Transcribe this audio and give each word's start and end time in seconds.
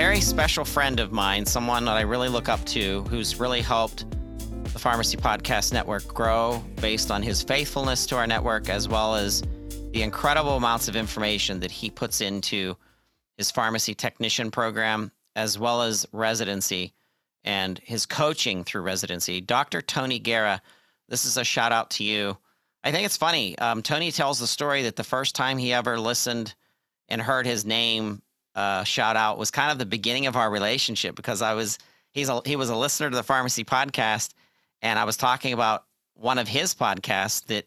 Very 0.00 0.22
special 0.22 0.64
friend 0.64 0.98
of 0.98 1.12
mine, 1.12 1.44
someone 1.44 1.84
that 1.84 1.98
I 1.98 2.00
really 2.00 2.30
look 2.30 2.48
up 2.48 2.64
to, 2.68 3.02
who's 3.10 3.38
really 3.38 3.60
helped 3.60 4.06
the 4.72 4.78
Pharmacy 4.78 5.18
Podcast 5.18 5.74
Network 5.74 6.08
grow 6.08 6.64
based 6.80 7.10
on 7.10 7.22
his 7.22 7.42
faithfulness 7.42 8.06
to 8.06 8.16
our 8.16 8.26
network, 8.26 8.70
as 8.70 8.88
well 8.88 9.14
as 9.14 9.42
the 9.92 10.02
incredible 10.02 10.56
amounts 10.56 10.88
of 10.88 10.96
information 10.96 11.60
that 11.60 11.70
he 11.70 11.90
puts 11.90 12.22
into 12.22 12.78
his 13.36 13.50
pharmacy 13.50 13.94
technician 13.94 14.50
program, 14.50 15.12
as 15.36 15.58
well 15.58 15.82
as 15.82 16.06
residency 16.12 16.94
and 17.44 17.78
his 17.80 18.06
coaching 18.06 18.64
through 18.64 18.80
residency. 18.80 19.42
Dr. 19.42 19.82
Tony 19.82 20.18
Guerra, 20.18 20.62
this 21.10 21.26
is 21.26 21.36
a 21.36 21.44
shout 21.44 21.72
out 21.72 21.90
to 21.90 22.04
you. 22.04 22.38
I 22.82 22.90
think 22.90 23.04
it's 23.04 23.18
funny. 23.18 23.58
Um, 23.58 23.82
Tony 23.82 24.12
tells 24.12 24.40
the 24.40 24.46
story 24.46 24.84
that 24.84 24.96
the 24.96 25.04
first 25.04 25.34
time 25.34 25.58
he 25.58 25.74
ever 25.74 26.00
listened 26.00 26.54
and 27.10 27.20
heard 27.20 27.44
his 27.44 27.66
name 27.66 28.22
uh, 28.54 28.84
shout 28.84 29.16
out 29.16 29.38
was 29.38 29.50
kind 29.50 29.70
of 29.70 29.78
the 29.78 29.86
beginning 29.86 30.26
of 30.26 30.36
our 30.36 30.50
relationship 30.50 31.14
because 31.14 31.42
I 31.42 31.54
was 31.54 31.78
he's 32.12 32.28
a, 32.28 32.40
he 32.44 32.56
was 32.56 32.70
a 32.70 32.76
listener 32.76 33.10
to 33.10 33.16
the 33.16 33.22
pharmacy 33.22 33.64
podcast 33.64 34.34
and 34.82 34.98
I 34.98 35.04
was 35.04 35.16
talking 35.16 35.52
about 35.52 35.84
one 36.14 36.38
of 36.38 36.48
his 36.48 36.74
podcasts 36.74 37.44
that 37.46 37.64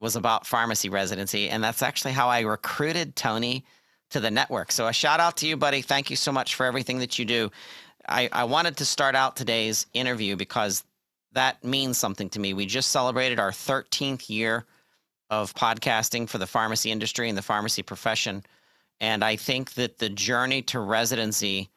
was 0.00 0.16
about 0.16 0.46
pharmacy 0.46 0.88
residency 0.88 1.48
and 1.48 1.62
that's 1.62 1.82
actually 1.82 2.12
how 2.12 2.28
I 2.28 2.40
recruited 2.40 3.16
Tony 3.16 3.64
to 4.10 4.20
the 4.20 4.30
network. 4.30 4.72
So 4.72 4.86
a 4.86 4.92
shout 4.92 5.20
out 5.20 5.36
to 5.38 5.46
you 5.46 5.56
buddy. 5.56 5.82
Thank 5.82 6.10
you 6.10 6.16
so 6.16 6.32
much 6.32 6.54
for 6.54 6.64
everything 6.66 6.98
that 7.00 7.18
you 7.18 7.24
do. 7.24 7.50
I, 8.08 8.28
I 8.32 8.44
wanted 8.44 8.76
to 8.78 8.84
start 8.84 9.14
out 9.14 9.36
today's 9.36 9.86
interview 9.92 10.36
because 10.36 10.84
that 11.32 11.62
means 11.62 11.98
something 11.98 12.30
to 12.30 12.40
me. 12.40 12.54
We 12.54 12.66
just 12.66 12.90
celebrated 12.90 13.38
our 13.38 13.50
13th 13.50 14.30
year 14.30 14.64
of 15.28 15.54
podcasting 15.54 16.28
for 16.28 16.38
the 16.38 16.46
pharmacy 16.46 16.90
industry 16.90 17.28
and 17.28 17.36
the 17.36 17.42
pharmacy 17.42 17.82
profession. 17.82 18.44
And 19.00 19.22
I 19.22 19.36
think 19.36 19.74
that 19.74 19.98
the 19.98 20.08
journey 20.08 20.62
to 20.62 20.80
residency 20.80 21.70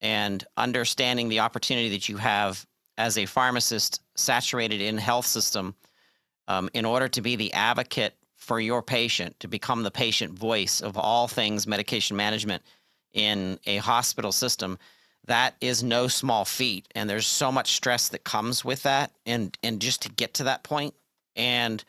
and 0.00 0.44
understanding 0.56 1.28
the 1.28 1.40
opportunity 1.40 1.90
that 1.90 2.08
you 2.08 2.16
have 2.16 2.66
as 2.96 3.18
a 3.18 3.26
pharmacist 3.26 4.02
saturated 4.14 4.80
in 4.80 4.98
health 4.98 5.26
system 5.26 5.74
um, 6.48 6.68
in 6.74 6.84
order 6.84 7.08
to 7.08 7.20
be 7.20 7.36
the 7.36 7.52
advocate 7.52 8.14
for 8.36 8.60
your 8.60 8.82
patient, 8.82 9.38
to 9.40 9.48
become 9.48 9.82
the 9.82 9.90
patient 9.90 10.32
voice 10.32 10.80
of 10.80 10.96
all 10.96 11.28
things 11.28 11.66
medication 11.66 12.16
management 12.16 12.62
in 13.12 13.58
a 13.66 13.76
hospital 13.78 14.32
system, 14.32 14.78
that 15.26 15.54
is 15.60 15.82
no 15.82 16.08
small 16.08 16.44
feat. 16.44 16.88
And 16.94 17.08
there's 17.08 17.26
so 17.26 17.52
much 17.52 17.74
stress 17.74 18.08
that 18.08 18.24
comes 18.24 18.64
with 18.64 18.82
that. 18.84 19.12
And 19.26 19.56
and 19.62 19.80
just 19.80 20.02
to 20.02 20.08
get 20.08 20.34
to 20.34 20.44
that 20.44 20.62
point 20.62 20.94
and 21.36 21.84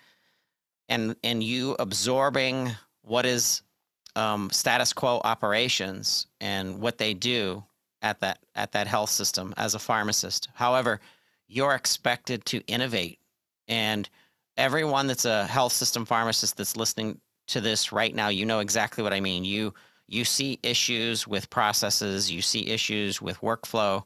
and 0.90 1.16
and 1.24 1.42
you 1.44 1.76
absorbing 1.80 2.72
what 3.02 3.26
is 3.26 3.62
um, 4.16 4.50
status 4.52 4.94
quo 4.94 5.22
operations 5.24 6.28
and 6.40 6.80
what 6.80 6.98
they 6.98 7.14
do 7.14 7.64
at 8.02 8.20
that 8.22 8.40
at 8.56 8.72
that 8.72 8.88
health 8.88 9.10
system 9.10 9.54
as 9.58 9.76
a 9.76 9.80
pharmacist. 9.80 10.50
However, 10.54 11.00
you're 11.48 11.76
expected 11.76 12.46
to 12.46 12.62
innovate, 12.68 13.20
and 13.68 14.10
everyone 14.58 15.08
that's 15.08 15.26
a 15.26 15.46
health 15.46 15.74
system 15.74 16.06
pharmacist 16.06 16.58
that's 16.58 16.76
listening 16.76 17.20
to 17.48 17.62
this 17.62 17.92
right 17.92 18.14
now, 18.16 18.30
you 18.30 18.46
know 18.46 18.60
exactly 18.60 19.04
what 19.04 19.14
I 19.14 19.20
mean. 19.20 19.44
You 19.44 19.74
you 20.08 20.26
see 20.26 20.60
issues 20.64 21.28
with 21.28 21.50
processes, 21.50 22.32
you 22.32 22.42
see 22.42 22.68
issues 22.68 23.22
with 23.22 23.40
workflow, 23.40 24.04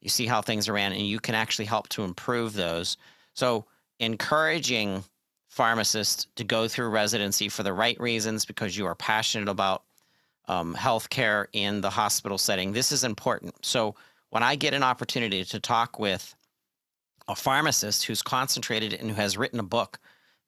you 0.00 0.08
see 0.08 0.26
how 0.26 0.40
things 0.40 0.68
are 0.68 0.74
ran, 0.74 0.92
and 0.92 1.06
you 1.06 1.18
can 1.20 1.34
actually 1.34 1.64
help 1.64 1.88
to 1.90 2.04
improve 2.04 2.52
those. 2.52 2.96
So 3.34 3.64
encouraging 3.98 5.04
pharmacist 5.50 6.34
to 6.36 6.44
go 6.44 6.68
through 6.68 6.88
residency 6.88 7.48
for 7.48 7.64
the 7.64 7.72
right 7.72 8.00
reasons 8.00 8.44
because 8.46 8.78
you 8.78 8.86
are 8.86 8.94
passionate 8.94 9.48
about 9.48 9.82
um, 10.46 10.74
healthcare 10.74 11.46
in 11.52 11.80
the 11.80 11.90
hospital 11.90 12.38
setting. 12.38 12.72
This 12.72 12.92
is 12.92 13.04
important. 13.04 13.54
So 13.64 13.96
when 14.30 14.44
I 14.44 14.54
get 14.54 14.74
an 14.74 14.84
opportunity 14.84 15.44
to 15.44 15.60
talk 15.60 15.98
with 15.98 16.34
a 17.26 17.34
pharmacist 17.34 18.04
who's 18.06 18.22
concentrated 18.22 18.94
and 18.94 19.10
who 19.10 19.16
has 19.16 19.36
written 19.36 19.58
a 19.58 19.64
book, 19.64 19.98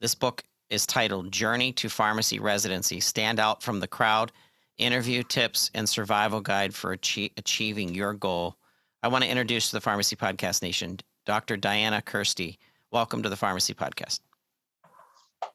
this 0.01 0.15
book 0.15 0.45
is 0.71 0.87
titled 0.87 1.33
Journey 1.33 1.73
to 1.73 1.89
Pharmacy 1.89 2.39
Residency 2.39 3.01
Stand 3.01 3.41
Out 3.41 3.61
from 3.63 3.81
the 3.81 3.89
Crowd 3.89 4.31
Interview 4.79 5.25
Tips 5.25 5.71
and 5.75 5.89
Survival 5.89 6.41
Guide 6.41 6.75
for 6.75 6.97
Achie- 6.97 7.33
Achieving 7.37 7.93
Your 7.93 8.15
Goal. 8.15 8.57
I 9.03 9.09
want 9.09 9.25
to 9.25 9.31
introduce 9.31 9.71
to 9.71 9.77
the 9.77 9.81
Pharmacy 9.81 10.15
Podcast 10.15 10.63
Nation 10.63 11.01
Dr. 11.27 11.57
Diana 11.57 12.01
Kirsty. 12.01 12.59
Welcome 12.93 13.23
to 13.25 13.29
the 13.29 13.37
Pharmacy 13.37 13.75
Podcast. 13.75 14.21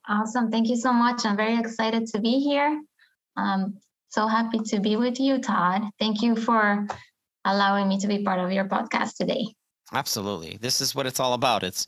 Awesome. 0.07 0.51
Thank 0.51 0.69
you 0.69 0.75
so 0.75 0.93
much. 0.93 1.25
I'm 1.25 1.37
very 1.37 1.57
excited 1.57 2.07
to 2.07 2.19
be 2.19 2.39
here. 2.39 2.81
Um, 3.35 3.77
so 4.09 4.27
happy 4.27 4.59
to 4.59 4.79
be 4.79 4.95
with 4.95 5.19
you, 5.19 5.39
Todd. 5.39 5.83
Thank 5.99 6.21
you 6.21 6.35
for 6.35 6.87
allowing 7.45 7.87
me 7.87 7.99
to 7.99 8.07
be 8.07 8.23
part 8.23 8.39
of 8.39 8.51
your 8.51 8.65
podcast 8.65 9.15
today. 9.15 9.47
Absolutely. 9.93 10.57
This 10.59 10.81
is 10.81 10.95
what 10.95 11.05
it's 11.05 11.19
all 11.19 11.33
about. 11.33 11.63
It's 11.63 11.87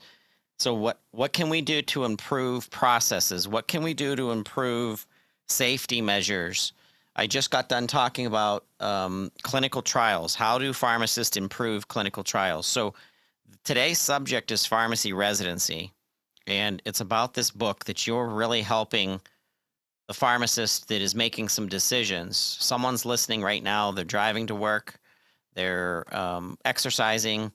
so 0.57 0.73
what 0.73 0.99
what 1.11 1.33
can 1.33 1.49
we 1.49 1.61
do 1.61 1.81
to 1.83 2.03
improve 2.03 2.69
processes? 2.69 3.47
What 3.47 3.67
can 3.67 3.83
we 3.83 3.93
do 3.93 4.15
to 4.15 4.31
improve 4.31 5.05
safety 5.47 6.01
measures? 6.01 6.73
I 7.15 7.27
just 7.27 7.51
got 7.51 7.67
done 7.67 7.87
talking 7.87 8.25
about 8.25 8.65
um, 8.79 9.31
clinical 9.41 9.81
trials. 9.81 10.35
How 10.35 10.57
do 10.57 10.71
pharmacists 10.71 11.35
improve 11.35 11.87
clinical 11.87 12.23
trials? 12.23 12.65
So 12.65 12.93
today's 13.65 13.99
subject 13.99 14.51
is 14.51 14.65
pharmacy 14.65 15.11
residency 15.11 15.91
and 16.49 16.81
it's 16.83 16.99
about 16.99 17.35
this 17.35 17.51
book 17.51 17.85
that 17.85 18.07
you're 18.07 18.27
really 18.27 18.61
helping 18.61 19.21
the 20.07 20.13
pharmacist 20.13 20.87
that 20.87 21.01
is 21.01 21.13
making 21.13 21.47
some 21.47 21.67
decisions. 21.67 22.37
Someone's 22.37 23.05
listening 23.05 23.43
right 23.43 23.61
now, 23.61 23.91
they're 23.91 24.03
driving 24.03 24.47
to 24.47 24.55
work, 24.55 24.99
they're 25.53 26.03
um, 26.15 26.57
exercising, 26.65 27.51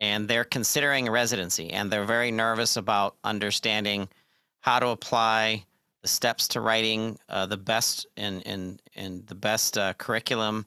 and 0.00 0.26
they're 0.26 0.44
considering 0.44 1.06
a 1.06 1.10
residency, 1.10 1.70
and 1.70 1.92
they're 1.92 2.06
very 2.06 2.30
nervous 2.30 2.76
about 2.76 3.16
understanding 3.22 4.08
how 4.60 4.78
to 4.78 4.88
apply 4.88 5.64
the 6.00 6.08
steps 6.08 6.48
to 6.48 6.60
writing 6.60 7.18
uh, 7.28 7.44
the 7.44 7.58
best 7.58 8.06
in, 8.16 8.40
in, 8.42 8.80
in 8.94 9.22
the 9.26 9.34
best 9.34 9.76
uh, 9.76 9.92
curriculum 9.94 10.64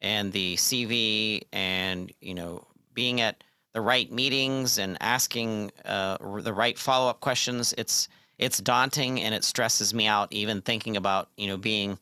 and 0.00 0.32
the 0.32 0.54
CV 0.54 1.42
and 1.52 2.12
you 2.20 2.34
know 2.34 2.64
being 2.94 3.20
at 3.20 3.42
the 3.74 3.80
right 3.80 4.10
meetings 4.10 4.78
and 4.78 4.96
asking 5.00 5.70
uh, 5.84 6.16
the 6.40 6.52
right 6.52 6.78
follow 6.78 7.08
up 7.08 7.20
questions. 7.20 7.74
It's 7.76 8.08
it's 8.38 8.58
daunting 8.58 9.20
and 9.20 9.34
it 9.34 9.44
stresses 9.44 9.92
me 9.92 10.06
out 10.06 10.28
even 10.32 10.62
thinking 10.62 10.96
about 10.96 11.28
you 11.36 11.48
know 11.48 11.56
being 11.56 11.98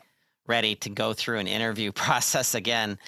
ready 0.47 0.75
to 0.77 0.91
go 0.91 1.13
through 1.13 1.39
an 1.39 1.47
interview 1.47 1.93
process 2.05 2.55
again. 2.55 2.99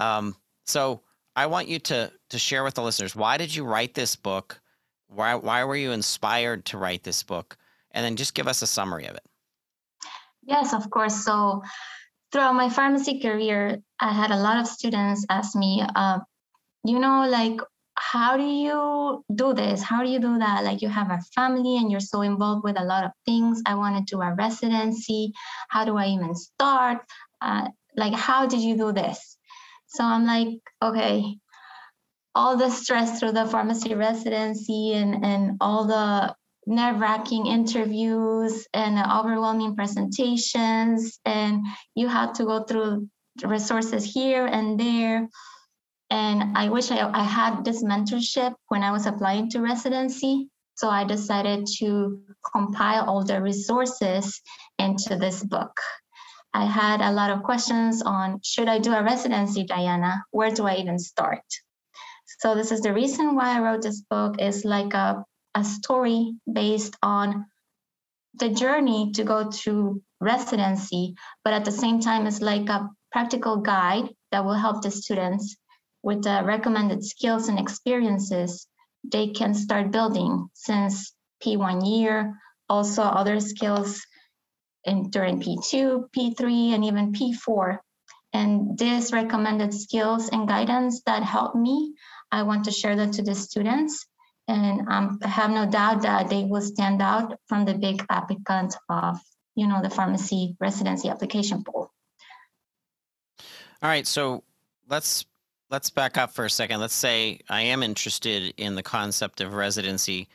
Um, 0.00 0.36
so 0.66 1.00
I 1.36 1.46
want 1.46 1.68
you 1.68 1.78
to 1.80 2.12
to 2.30 2.38
share 2.38 2.64
with 2.64 2.74
the 2.74 2.82
listeners 2.82 3.14
why 3.14 3.36
did 3.36 3.54
you 3.54 3.64
write 3.64 3.94
this 3.94 4.16
book? 4.16 4.60
Why 5.08 5.34
why 5.34 5.64
were 5.64 5.76
you 5.76 5.92
inspired 5.92 6.64
to 6.66 6.78
write 6.78 7.04
this 7.04 7.22
book? 7.22 7.56
And 7.92 8.04
then 8.04 8.16
just 8.16 8.34
give 8.34 8.46
us 8.46 8.60
a 8.60 8.66
summary 8.66 9.06
of 9.06 9.14
it. 9.16 9.24
Yes, 10.44 10.74
of 10.74 10.90
course. 10.90 11.24
So 11.24 11.62
throughout 12.32 12.54
my 12.54 12.68
pharmacy 12.68 13.20
career, 13.20 13.78
I 14.00 14.12
had 14.12 14.30
a 14.30 14.36
lot 14.36 14.58
of 14.58 14.66
students 14.66 15.24
ask 15.30 15.56
me, 15.56 15.82
uh, 15.94 16.18
you 16.84 16.98
know, 16.98 17.26
like 17.28 17.60
how 18.12 18.38
do 18.38 18.42
you 18.42 19.24
do 19.34 19.52
this? 19.52 19.82
How 19.82 20.02
do 20.02 20.08
you 20.08 20.18
do 20.18 20.38
that? 20.38 20.64
Like 20.64 20.80
you 20.80 20.88
have 20.88 21.10
a 21.10 21.20
family 21.34 21.76
and 21.76 21.90
you're 21.90 22.00
so 22.00 22.22
involved 22.22 22.64
with 22.64 22.78
a 22.78 22.84
lot 22.84 23.04
of 23.04 23.10
things. 23.26 23.60
I 23.66 23.74
want 23.74 23.96
to 23.96 24.14
do 24.14 24.22
a 24.22 24.34
residency. 24.34 25.32
How 25.68 25.84
do 25.84 25.96
I 25.98 26.06
even 26.06 26.34
start? 26.34 26.98
Uh, 27.42 27.68
like, 27.96 28.14
how 28.14 28.46
did 28.46 28.60
you 28.60 28.76
do 28.76 28.92
this? 28.92 29.36
So 29.88 30.04
I'm 30.04 30.24
like, 30.24 30.48
okay, 30.82 31.36
all 32.34 32.56
the 32.56 32.70
stress 32.70 33.20
through 33.20 33.32
the 33.32 33.46
pharmacy 33.46 33.94
residency 33.94 34.94
and, 34.94 35.24
and 35.24 35.56
all 35.60 35.84
the 35.86 36.34
nerve 36.66 37.00
wracking 37.00 37.46
interviews 37.46 38.66
and 38.72 38.98
overwhelming 38.98 39.76
presentations, 39.76 41.18
and 41.26 41.62
you 41.94 42.08
have 42.08 42.32
to 42.34 42.44
go 42.44 42.62
through 42.62 43.08
resources 43.44 44.04
here 44.04 44.46
and 44.46 44.80
there 44.80 45.28
and 46.10 46.56
I 46.56 46.68
wish 46.68 46.90
I, 46.90 47.08
I 47.12 47.22
had 47.22 47.64
this 47.64 47.82
mentorship 47.82 48.54
when 48.68 48.82
I 48.82 48.92
was 48.92 49.06
applying 49.06 49.50
to 49.50 49.60
residency. 49.60 50.48
So 50.74 50.88
I 50.88 51.04
decided 51.04 51.66
to 51.78 52.20
compile 52.54 53.04
all 53.04 53.24
the 53.24 53.42
resources 53.42 54.40
into 54.78 55.16
this 55.16 55.42
book. 55.42 55.72
I 56.54 56.64
had 56.64 57.00
a 57.00 57.12
lot 57.12 57.30
of 57.30 57.42
questions 57.42 58.00
on 58.02 58.40
should 58.42 58.68
I 58.68 58.78
do 58.78 58.94
a 58.94 59.02
residency, 59.02 59.64
Diana? 59.64 60.24
Where 60.30 60.50
do 60.50 60.66
I 60.66 60.76
even 60.76 60.98
start? 60.98 61.42
So 62.40 62.54
this 62.54 62.72
is 62.72 62.80
the 62.80 62.94
reason 62.94 63.34
why 63.34 63.56
I 63.56 63.60
wrote 63.60 63.82
this 63.82 64.00
book 64.02 64.40
is 64.40 64.64
like 64.64 64.94
a, 64.94 65.24
a 65.54 65.64
story 65.64 66.34
based 66.50 66.96
on 67.02 67.46
the 68.34 68.48
journey 68.48 69.10
to 69.12 69.24
go 69.24 69.50
to 69.50 70.00
residency, 70.20 71.16
but 71.44 71.52
at 71.52 71.64
the 71.64 71.72
same 71.72 72.00
time 72.00 72.26
it's 72.26 72.40
like 72.40 72.68
a 72.68 72.88
practical 73.10 73.56
guide 73.56 74.08
that 74.30 74.44
will 74.44 74.54
help 74.54 74.82
the 74.82 74.90
students 74.90 75.56
with 76.02 76.22
the 76.22 76.42
recommended 76.44 77.04
skills 77.04 77.48
and 77.48 77.58
experiences 77.58 78.66
they 79.04 79.28
can 79.28 79.54
start 79.54 79.90
building 79.90 80.48
since 80.54 81.14
P1 81.42 81.86
year, 81.86 82.34
also 82.68 83.02
other 83.02 83.40
skills 83.40 84.04
in 84.84 85.10
during 85.10 85.40
P2, 85.40 86.10
P3, 86.10 86.74
and 86.74 86.84
even 86.84 87.12
P4. 87.12 87.78
And 88.32 88.76
these 88.78 89.12
recommended 89.12 89.72
skills 89.72 90.28
and 90.28 90.48
guidance 90.48 91.02
that 91.06 91.22
help 91.22 91.54
me, 91.54 91.94
I 92.30 92.42
want 92.42 92.64
to 92.64 92.70
share 92.70 92.96
that 92.96 93.14
to 93.14 93.22
the 93.22 93.34
students. 93.34 94.06
And 94.48 94.88
um, 94.88 95.18
I 95.22 95.28
have 95.28 95.50
no 95.50 95.66
doubt 95.66 96.02
that 96.02 96.28
they 96.28 96.44
will 96.44 96.62
stand 96.62 97.02
out 97.02 97.38
from 97.46 97.64
the 97.64 97.74
big 97.74 98.04
applicant 98.10 98.74
of, 98.88 99.18
you 99.54 99.66
know, 99.66 99.82
the 99.82 99.90
pharmacy 99.90 100.56
residency 100.60 101.08
application 101.08 101.64
pool. 101.64 101.92
All 103.80 103.88
right, 103.88 104.06
so 104.06 104.42
let's 104.88 105.24
let's 105.70 105.90
back 105.90 106.16
up 106.16 106.32
for 106.32 106.44
a 106.44 106.50
second. 106.50 106.80
Let's 106.80 106.94
say 106.94 107.40
I 107.48 107.62
am 107.62 107.82
interested 107.82 108.54
in 108.56 108.74
the 108.74 108.82
concept 108.82 109.40
of 109.40 109.54
residency. 109.54 110.28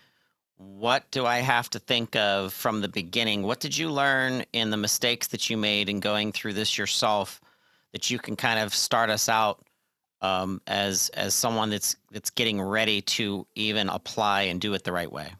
What 0.57 1.09
do 1.11 1.25
I 1.25 1.39
have 1.39 1.69
to 1.71 1.79
think 1.79 2.15
of 2.15 2.53
from 2.53 2.81
the 2.81 2.87
beginning? 2.87 3.43
What 3.43 3.59
did 3.59 3.77
you 3.77 3.89
learn 3.89 4.45
in 4.53 4.69
the 4.69 4.77
mistakes 4.77 5.27
that 5.27 5.49
you 5.49 5.57
made 5.57 5.89
in 5.89 5.99
going 5.99 6.31
through 6.31 6.53
this 6.53 6.77
yourself 6.77 7.41
that 7.91 8.09
you 8.09 8.19
can 8.19 8.35
kind 8.35 8.59
of 8.59 8.73
start 8.73 9.09
us 9.09 9.27
out 9.27 9.63
um, 10.21 10.61
as 10.67 11.09
as 11.09 11.33
someone 11.33 11.69
that's 11.69 11.95
that's 12.11 12.29
getting 12.29 12.61
ready 12.61 13.01
to 13.01 13.45
even 13.55 13.89
apply 13.89 14.43
and 14.43 14.61
do 14.61 14.73
it 14.73 14.83
the 14.83 14.91
right 14.91 15.11
way? 15.11 15.33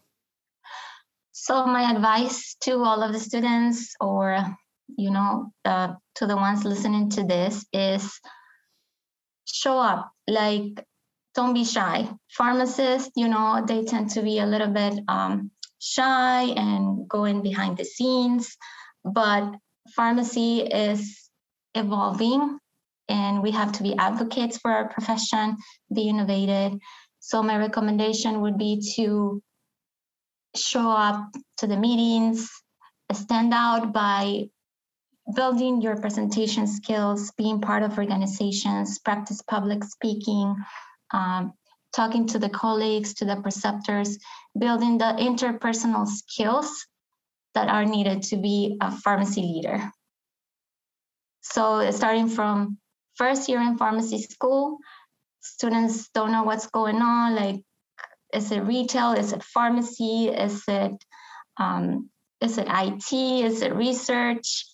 So 1.31 1.66
my 1.66 1.92
advice 1.92 2.56
to 2.62 2.80
all 2.80 3.01
of 3.01 3.13
the 3.13 3.19
students, 3.19 3.96
or 4.01 4.44
you 4.98 5.12
know, 5.12 5.51
uh, 5.66 5.94
to 6.16 6.25
the 6.25 6.36
ones 6.36 6.66
listening 6.66 7.10
to 7.12 7.24
this, 7.24 7.66
is 7.72 8.19
show 9.45 9.78
up 9.78 10.12
like 10.28 10.86
don't 11.36 11.54
be 11.54 11.66
shy. 11.66 12.10
Pharmacists 12.31 13.12
you 13.16 13.28
know 13.28 13.63
they 13.68 13.84
tend 13.84 14.12
to 14.12 14.22
be 14.22 14.40
a 14.40 14.45
little 14.45 14.69
bit 14.69 15.00
um, 15.07 15.51
shy 15.80 16.44
and 16.44 17.07
go 17.07 17.25
in 17.25 17.42
behind 17.42 17.78
the 17.78 17.86
scenes 17.86 18.56
but 19.04 19.51
pharmacy 19.95 20.62
is 20.62 21.30
evolving 21.75 22.57
and 23.10 23.44
we 23.44 23.51
have 23.51 23.74
to 23.74 23.84
be 23.84 23.95
advocates 23.98 24.57
for 24.57 24.72
our 24.72 24.88
profession 24.88 25.57
be 25.94 26.07
innovative. 26.07 26.80
So 27.19 27.44
my 27.44 27.57
recommendation 27.57 28.42
would 28.42 28.57
be 28.57 28.81
to 28.96 29.42
show 30.56 30.89
up 30.89 31.31
to 31.57 31.68
the 31.68 31.78
meetings 31.78 32.50
stand 33.12 33.54
out 33.54 33.94
by 33.94 34.46
building 35.36 35.81
your 35.81 35.98
presentation 35.98 36.68
skills, 36.68 37.31
being 37.38 37.62
part 37.62 37.84
of 37.84 37.98
organizations, 37.98 39.00
practice 39.00 39.42
public 39.42 39.84
speaking, 39.84 40.56
um, 41.12 41.54
talking 41.94 42.28
to 42.28 42.40
the 42.40 42.50
colleagues, 42.50 43.14
to 43.16 43.25
the 43.25 43.38
preceptors, 43.38 44.18
building 44.58 44.98
the 44.98 45.16
interpersonal 45.20 46.08
skills 46.08 46.88
that 47.54 47.70
are 47.70 47.86
needed 47.86 48.24
to 48.24 48.38
be 48.38 48.78
a 48.81 48.92
pharmacy 48.92 49.42
leader. 49.42 49.92
So 51.42 51.90
starting 51.92 52.30
from 52.30 52.78
first 53.16 53.48
year 53.48 53.62
in 53.62 53.78
pharmacy 53.78 54.22
school, 54.24 54.78
students 55.40 56.10
don't 56.14 56.31
know 56.31 56.44
what's 56.44 56.68
going 56.68 57.02
on, 57.02 57.36
like 57.36 57.62
is 58.34 58.52
it 58.52 58.62
retail, 58.62 59.14
is 59.14 59.34
it 59.34 59.44
pharmacy, 59.44 60.30
is 60.30 60.64
it 60.68 60.94
um, 61.58 62.10
is 62.42 62.58
it 62.58 62.68
IT, 62.68 63.14
is 63.14 63.62
it 63.62 63.75
research? 63.75 64.66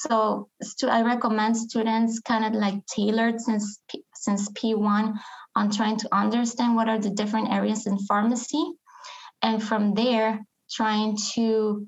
So 0.00 0.48
I 0.88 1.02
recommend 1.02 1.56
students 1.56 2.20
kind 2.20 2.44
of 2.44 2.52
like 2.52 2.86
tailored 2.86 3.40
since 3.40 3.80
P, 3.90 4.04
since 4.14 4.48
P1 4.50 5.18
on 5.56 5.70
trying 5.70 5.96
to 5.98 6.14
understand 6.14 6.76
what 6.76 6.88
are 6.88 6.98
the 6.98 7.10
different 7.10 7.50
areas 7.50 7.86
in 7.86 7.98
pharmacy. 8.06 8.64
And 9.42 9.62
from 9.62 9.94
there, 9.94 10.44
trying 10.70 11.16
to 11.34 11.86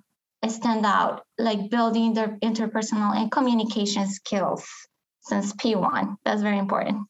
stand 0.49 0.87
out, 0.87 1.23
like 1.39 1.71
building 1.71 2.15
their 2.15 2.37
interpersonal 2.43 3.15
and 3.15 3.31
communication 3.31 4.09
skills 4.09 4.67
since 5.21 5.53
P1. 5.53 6.17
That's 6.25 6.43
very 6.43 6.59
important. 6.59 7.07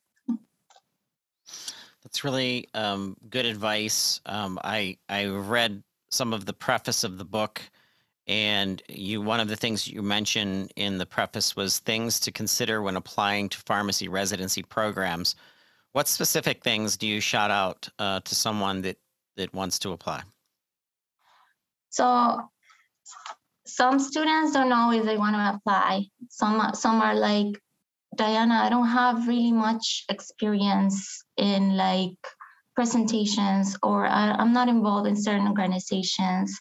That's 2.02 2.24
really 2.24 2.68
um, 2.74 3.16
good 3.28 3.46
advice. 3.46 4.20
Um, 4.26 4.58
I 4.64 4.98
I 5.08 5.26
read 5.26 5.82
some 6.10 6.32
of 6.32 6.44
the 6.44 6.52
preface 6.52 7.04
of 7.04 7.18
the 7.18 7.24
book 7.24 7.62
and 8.30 8.80
you, 8.88 9.20
one 9.20 9.40
of 9.40 9.48
the 9.48 9.56
things 9.56 9.88
you 9.88 10.02
mentioned 10.02 10.72
in 10.76 10.98
the 10.98 11.04
preface 11.04 11.56
was 11.56 11.80
things 11.80 12.20
to 12.20 12.30
consider 12.30 12.80
when 12.80 12.94
applying 12.94 13.48
to 13.48 13.58
pharmacy 13.66 14.06
residency 14.06 14.62
programs. 14.62 15.34
What 15.94 16.06
specific 16.06 16.62
things 16.62 16.96
do 16.96 17.08
you 17.08 17.20
shout 17.20 17.50
out 17.50 17.88
uh, 17.98 18.20
to 18.20 18.34
someone 18.36 18.82
that 18.82 18.98
that 19.36 19.52
wants 19.52 19.80
to 19.80 19.90
apply? 19.90 20.22
So, 21.88 22.38
some 23.66 23.98
students 23.98 24.52
don't 24.52 24.68
know 24.68 24.92
if 24.92 25.04
they 25.04 25.16
want 25.16 25.34
to 25.34 25.56
apply. 25.56 26.04
Some 26.28 26.72
some 26.74 27.02
are 27.02 27.16
like, 27.16 27.60
Diana, 28.14 28.62
I 28.62 28.68
don't 28.68 28.86
have 28.86 29.26
really 29.26 29.50
much 29.50 30.04
experience 30.08 31.24
in 31.36 31.76
like 31.76 32.18
presentations, 32.76 33.76
or 33.82 34.06
I, 34.06 34.30
I'm 34.30 34.52
not 34.52 34.68
involved 34.68 35.08
in 35.08 35.16
certain 35.16 35.48
organizations. 35.48 36.56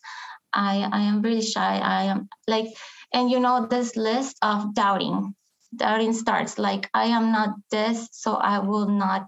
I, 0.53 0.87
I 0.91 1.01
am 1.01 1.21
really 1.21 1.41
shy. 1.41 1.77
I 1.77 2.03
am 2.03 2.29
like, 2.47 2.67
and 3.13 3.29
you 3.29 3.39
know, 3.39 3.67
this 3.67 3.95
list 3.95 4.37
of 4.41 4.73
doubting, 4.73 5.35
doubting 5.75 6.13
starts 6.13 6.57
like, 6.57 6.89
I 6.93 7.05
am 7.05 7.31
not 7.31 7.49
this, 7.71 8.09
so 8.11 8.35
I 8.35 8.59
will 8.59 8.87
not 8.87 9.27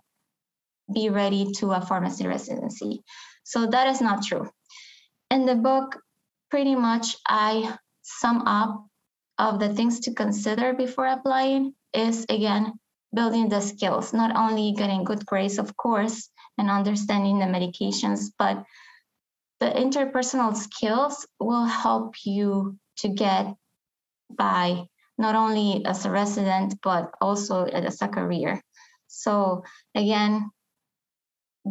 be 0.94 1.10
ready 1.10 1.52
to 1.54 1.72
a 1.72 1.82
pharmacy 1.82 2.28
residency. 2.28 3.04
So 3.44 3.68
that 3.68 3.88
is 3.88 4.02
not 4.02 4.24
true. 4.24 4.50
In 5.30 5.46
the 5.46 5.56
book, 5.56 5.98
pretty 6.50 6.76
much 6.76 7.16
I 7.28 7.78
sum 8.02 8.44
up 8.46 8.86
of 9.38 9.60
the 9.60 9.74
things 9.74 10.02
to 10.02 10.14
consider 10.14 10.74
before 10.74 11.08
applying 11.08 11.74
is 11.94 12.26
again 12.30 12.74
building 13.14 13.50
the 13.50 13.60
skills, 13.60 14.14
not 14.14 14.36
only 14.36 14.74
getting 14.74 15.04
good 15.04 15.26
grades, 15.26 15.58
of 15.58 15.76
course, 15.76 16.30
and 16.58 16.70
understanding 16.70 17.40
the 17.40 17.46
medications, 17.46 18.32
but 18.38 18.64
the 19.62 19.68
interpersonal 19.68 20.56
skills 20.56 21.26
will 21.40 21.66
help 21.66 22.16
you 22.26 22.76
to 22.98 23.10
get 23.10 23.56
by 24.36 24.84
not 25.20 25.36
only 25.36 25.86
as 25.86 26.04
a 26.04 26.10
resident 26.10 26.74
but 26.82 27.12
also 27.22 27.66
as 27.66 28.02
a 28.02 28.08
career. 28.08 28.60
So 29.08 29.64
again 29.96 30.50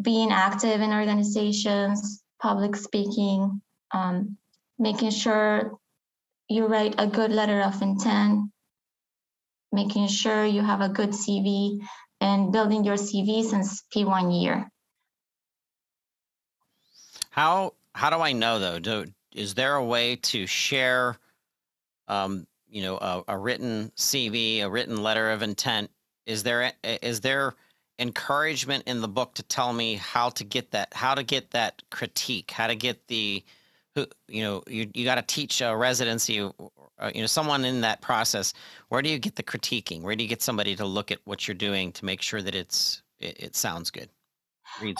being 0.00 0.30
active 0.30 0.80
in 0.80 0.92
organizations 0.92 2.22
public 2.40 2.76
speaking 2.76 3.60
um, 3.92 4.36
making 4.78 5.10
sure 5.10 5.76
you 6.48 6.66
write 6.66 6.94
a 6.96 7.08
good 7.08 7.32
letter 7.32 7.60
of 7.60 7.82
intent 7.82 8.50
making 9.72 10.06
sure 10.06 10.44
you 10.44 10.62
have 10.62 10.80
a 10.80 10.88
good 10.88 11.10
cv 11.10 11.80
and 12.20 12.52
building 12.52 12.84
your 12.84 12.96
cv 12.96 13.42
since 13.42 13.82
p1 13.92 14.42
year. 14.42 14.70
How 17.30 17.74
how 17.94 18.10
do 18.10 18.16
I 18.16 18.32
know 18.32 18.58
though? 18.58 18.78
Do, 18.78 19.06
is 19.34 19.54
there 19.54 19.76
a 19.76 19.84
way 19.84 20.16
to 20.16 20.46
share, 20.46 21.16
um, 22.08 22.46
you 22.68 22.82
know, 22.82 22.96
a, 22.96 23.22
a, 23.28 23.38
written 23.38 23.92
CV, 23.96 24.62
a 24.62 24.70
written 24.70 25.02
letter 25.02 25.30
of 25.30 25.42
intent? 25.42 25.90
Is 26.26 26.42
there 26.42 26.72
is 26.82 27.20
there 27.20 27.54
encouragement 27.98 28.84
in 28.86 29.00
the 29.00 29.08
book 29.08 29.34
to 29.34 29.42
tell 29.42 29.72
me 29.72 29.94
how 29.94 30.30
to 30.30 30.44
get 30.44 30.70
that, 30.70 30.92
how 30.94 31.14
to 31.14 31.22
get 31.22 31.50
that 31.50 31.82
critique, 31.90 32.50
how 32.50 32.66
to 32.66 32.74
get 32.74 33.06
the, 33.08 33.44
who 33.94 34.06
you 34.28 34.42
know, 34.42 34.62
you 34.66 34.88
you 34.94 35.04
got 35.04 35.16
to 35.16 35.22
teach 35.22 35.60
a 35.60 35.76
residency, 35.76 36.34
you 36.34 36.54
know, 36.98 37.26
someone 37.26 37.64
in 37.64 37.80
that 37.80 38.00
process. 38.00 38.52
Where 38.88 39.02
do 39.02 39.08
you 39.10 39.18
get 39.18 39.36
the 39.36 39.42
critiquing? 39.42 40.02
Where 40.02 40.14
do 40.14 40.22
you 40.22 40.28
get 40.28 40.42
somebody 40.42 40.76
to 40.76 40.84
look 40.84 41.10
at 41.10 41.18
what 41.24 41.48
you're 41.48 41.54
doing 41.54 41.92
to 41.92 42.04
make 42.04 42.22
sure 42.22 42.42
that 42.42 42.54
it's 42.54 43.02
it, 43.18 43.36
it 43.40 43.56
sounds 43.56 43.90
good? 43.90 44.08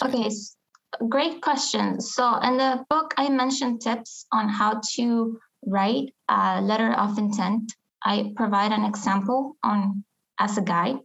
Okay. 0.03 0.29
Good? 0.29 0.60
Great 1.09 1.41
question. 1.43 2.01
So 2.01 2.37
in 2.41 2.57
the 2.57 2.85
book, 2.89 3.15
I 3.17 3.29
mentioned 3.29 3.81
tips 3.81 4.27
on 4.33 4.49
how 4.49 4.81
to 4.95 5.39
write 5.67 6.15
a 6.29 6.61
letter 6.61 6.93
of 6.93 7.19
intent. 7.19 7.73
I 8.03 8.33
provide 8.37 8.73
an 8.73 8.85
example 8.85 9.57
on 9.63 10.05
as 10.39 10.57
a 10.57 10.63
guide. 10.63 10.99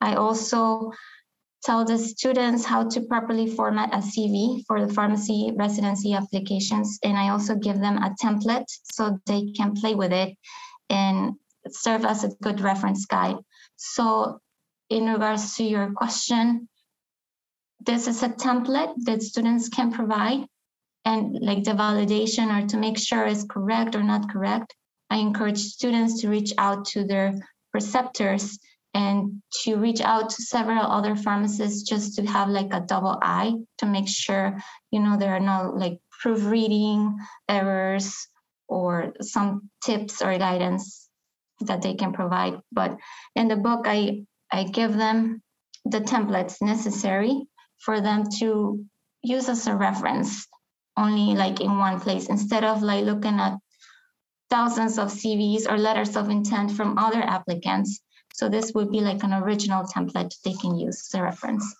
I 0.00 0.14
also 0.14 0.92
tell 1.62 1.84
the 1.84 1.98
students 1.98 2.64
how 2.64 2.88
to 2.88 3.00
properly 3.02 3.46
format 3.54 3.92
a 3.92 3.98
CV 3.98 4.64
for 4.66 4.84
the 4.84 4.92
pharmacy 4.92 5.52
residency 5.56 6.14
applications. 6.14 6.98
And 7.02 7.16
I 7.16 7.30
also 7.30 7.54
give 7.56 7.80
them 7.80 7.98
a 7.98 8.14
template 8.22 8.66
so 8.92 9.18
they 9.26 9.52
can 9.52 9.74
play 9.74 9.94
with 9.94 10.12
it 10.12 10.36
and 10.88 11.34
serve 11.68 12.04
as 12.04 12.24
a 12.24 12.30
good 12.42 12.60
reference 12.60 13.04
guide. 13.06 13.36
So, 13.76 14.40
in 14.88 15.06
regards 15.06 15.56
to 15.56 15.64
your 15.64 15.92
question, 15.92 16.68
this 17.80 18.06
is 18.06 18.22
a 18.22 18.28
template 18.28 18.94
that 19.04 19.22
students 19.22 19.68
can 19.68 19.92
provide 19.92 20.46
and 21.04 21.38
like 21.40 21.64
the 21.64 21.72
validation 21.72 22.52
or 22.52 22.66
to 22.68 22.76
make 22.76 22.98
sure 22.98 23.24
is 23.24 23.46
correct 23.48 23.94
or 23.94 24.02
not 24.02 24.30
correct. 24.30 24.74
I 25.10 25.18
encourage 25.18 25.58
students 25.58 26.20
to 26.20 26.28
reach 26.28 26.52
out 26.58 26.84
to 26.86 27.04
their 27.04 27.34
preceptors 27.72 28.58
and 28.94 29.42
to 29.62 29.76
reach 29.76 30.00
out 30.00 30.30
to 30.30 30.42
several 30.42 30.84
other 30.84 31.14
pharmacists 31.14 31.82
just 31.82 32.16
to 32.16 32.26
have 32.26 32.48
like 32.48 32.72
a 32.72 32.80
double 32.80 33.18
eye 33.22 33.54
to 33.78 33.86
make 33.86 34.08
sure 34.08 34.58
you 34.90 35.00
know 35.00 35.16
there 35.16 35.34
are 35.34 35.40
no 35.40 35.72
like 35.76 35.98
proofreading 36.20 37.16
errors 37.48 38.28
or 38.66 39.12
some 39.20 39.70
tips 39.84 40.20
or 40.20 40.36
guidance 40.38 41.08
that 41.60 41.82
they 41.82 41.94
can 41.94 42.12
provide 42.12 42.58
but 42.72 42.96
in 43.34 43.48
the 43.48 43.56
book 43.56 43.84
i 43.86 44.24
i 44.50 44.64
give 44.64 44.96
them 44.96 45.42
the 45.84 46.00
templates 46.00 46.60
necessary 46.62 47.46
for 47.78 48.00
them 48.00 48.24
to 48.38 48.84
use 49.22 49.48
as 49.48 49.66
a 49.66 49.74
reference 49.74 50.46
only 50.96 51.34
like 51.36 51.60
in 51.60 51.78
one 51.78 52.00
place 52.00 52.28
instead 52.28 52.64
of 52.64 52.82
like 52.82 53.04
looking 53.04 53.38
at 53.38 53.56
thousands 54.50 54.98
of 54.98 55.08
cvs 55.08 55.70
or 55.70 55.76
letters 55.76 56.16
of 56.16 56.28
intent 56.28 56.72
from 56.72 56.98
other 56.98 57.22
applicants 57.22 58.00
so 58.38 58.48
this 58.48 58.72
would 58.72 58.92
be 58.92 59.00
like 59.00 59.24
an 59.24 59.32
original 59.32 59.84
template 59.84 60.32
they 60.44 60.52
can 60.52 60.76
use 60.76 61.08
as 61.08 61.18
a 61.18 61.22
reference. 61.24 61.74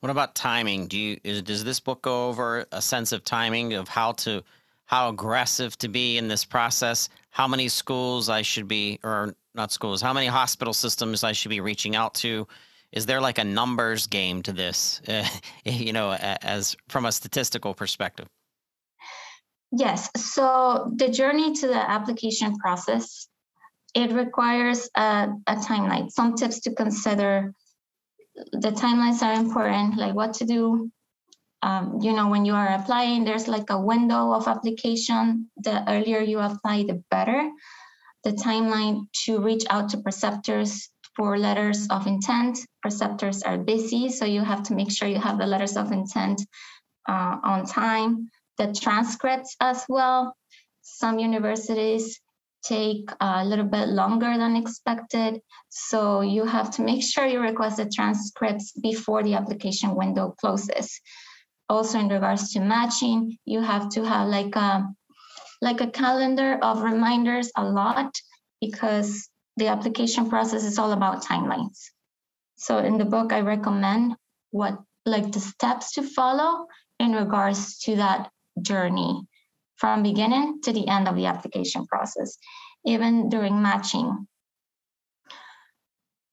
What 0.00 0.10
about 0.10 0.34
timing? 0.34 0.88
Do 0.88 0.98
you 0.98 1.18
is, 1.24 1.40
does 1.40 1.64
this 1.64 1.80
book 1.80 2.02
go 2.02 2.28
over 2.28 2.66
a 2.70 2.82
sense 2.82 3.12
of 3.12 3.24
timing 3.24 3.72
of 3.72 3.88
how 3.88 4.12
to 4.12 4.42
how 4.84 5.08
aggressive 5.08 5.78
to 5.78 5.88
be 5.88 6.18
in 6.18 6.28
this 6.28 6.44
process? 6.44 7.08
How 7.30 7.48
many 7.48 7.68
schools 7.68 8.28
I 8.28 8.42
should 8.42 8.68
be 8.68 9.00
or 9.02 9.34
not 9.54 9.72
schools, 9.72 10.02
how 10.02 10.12
many 10.12 10.26
hospital 10.26 10.74
systems 10.74 11.24
I 11.24 11.32
should 11.32 11.48
be 11.48 11.60
reaching 11.60 11.96
out 11.96 12.12
to? 12.16 12.46
Is 12.92 13.06
there 13.06 13.20
like 13.20 13.38
a 13.38 13.44
numbers 13.44 14.06
game 14.06 14.42
to 14.42 14.52
this, 14.52 15.00
uh, 15.08 15.26
you 15.64 15.92
know, 15.92 16.12
as 16.12 16.76
from 16.88 17.04
a 17.04 17.12
statistical 17.12 17.74
perspective? 17.74 18.26
Yes. 19.72 20.10
So 20.16 20.92
the 20.94 21.08
journey 21.08 21.52
to 21.54 21.66
the 21.66 21.90
application 21.90 22.56
process 22.56 23.28
it 23.96 24.12
requires 24.12 24.90
a, 24.94 25.28
a 25.46 25.56
timeline. 25.56 26.10
Some 26.10 26.34
tips 26.34 26.60
to 26.60 26.74
consider. 26.74 27.54
The 28.52 28.70
timelines 28.70 29.22
are 29.22 29.32
important, 29.32 29.96
like 29.96 30.14
what 30.14 30.34
to 30.34 30.44
do. 30.44 30.90
Um, 31.62 32.00
you 32.02 32.12
know, 32.12 32.28
when 32.28 32.44
you 32.44 32.52
are 32.52 32.74
applying, 32.74 33.24
there's 33.24 33.48
like 33.48 33.70
a 33.70 33.80
window 33.80 34.32
of 34.32 34.48
application. 34.48 35.50
The 35.56 35.90
earlier 35.90 36.20
you 36.20 36.40
apply, 36.40 36.84
the 36.84 37.02
better. 37.10 37.50
The 38.24 38.32
timeline 38.32 39.06
to 39.24 39.40
reach 39.40 39.64
out 39.70 39.88
to 39.90 39.98
preceptors 39.98 40.90
for 41.16 41.38
letters 41.38 41.86
of 41.88 42.06
intent. 42.06 42.58
Preceptors 42.82 43.42
are 43.42 43.58
busy, 43.58 44.08
so 44.10 44.24
you 44.24 44.42
have 44.42 44.62
to 44.64 44.74
make 44.74 44.92
sure 44.92 45.08
you 45.08 45.18
have 45.20 45.38
the 45.38 45.46
letters 45.46 45.76
of 45.76 45.90
intent 45.92 46.42
uh, 47.08 47.36
on 47.42 47.66
time. 47.66 48.28
The 48.58 48.72
transcripts 48.72 49.56
as 49.60 49.84
well. 49.88 50.36
Some 50.82 51.18
universities 51.18 52.20
take 52.62 53.10
a 53.20 53.44
little 53.44 53.64
bit 53.64 53.88
longer 53.88 54.36
than 54.36 54.56
expected. 54.56 55.40
So 55.68 56.20
you 56.20 56.44
have 56.44 56.70
to 56.72 56.82
make 56.82 57.02
sure 57.02 57.26
you 57.26 57.40
request 57.40 57.76
the 57.76 57.88
transcripts 57.88 58.72
before 58.72 59.22
the 59.22 59.34
application 59.34 59.94
window 59.94 60.34
closes. 60.40 61.00
Also 61.68 61.98
in 61.98 62.08
regards 62.08 62.52
to 62.52 62.60
matching, 62.60 63.36
you 63.44 63.60
have 63.60 63.88
to 63.90 64.04
have 64.04 64.28
like 64.28 64.54
a 64.56 64.88
like 65.62 65.80
a 65.80 65.90
calendar 65.90 66.58
of 66.62 66.82
reminders 66.82 67.50
a 67.56 67.64
lot 67.64 68.12
because 68.60 69.28
the 69.56 69.68
application 69.68 70.28
process 70.28 70.64
is 70.64 70.78
all 70.78 70.92
about 70.92 71.24
timelines. 71.24 71.90
So 72.56 72.78
in 72.78 72.98
the 72.98 73.04
book, 73.04 73.32
I 73.32 73.40
recommend 73.40 74.16
what 74.50 74.78
like 75.04 75.32
the 75.32 75.40
steps 75.40 75.92
to 75.92 76.02
follow 76.02 76.66
in 76.98 77.12
regards 77.12 77.78
to 77.80 77.96
that 77.96 78.30
journey 78.60 79.22
from 79.76 80.02
beginning 80.02 80.60
to 80.62 80.72
the 80.72 80.88
end 80.88 81.06
of 81.06 81.16
the 81.16 81.26
application 81.26 81.86
process, 81.86 82.38
even 82.84 83.28
during 83.28 83.60
matching. 83.62 84.26